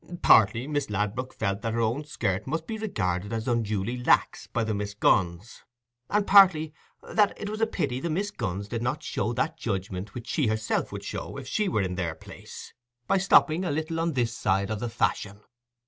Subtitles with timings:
[0.23, 4.63] Partly, Miss Ladbrook felt that her own skirt must be regarded as unduly lax by
[4.63, 5.61] the Miss Gunns,
[6.09, 10.15] and partly, that it was a pity the Miss Gunns did not show that judgment
[10.15, 12.73] which she herself would show if she were in their place,
[13.05, 15.41] by stopping a little on this side of the fashion.